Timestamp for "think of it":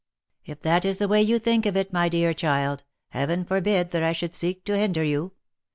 1.37-1.93